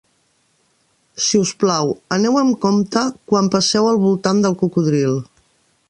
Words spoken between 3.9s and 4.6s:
al voltant del